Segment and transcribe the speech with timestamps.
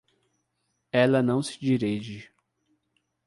[0.91, 2.31] Ela não se dirige.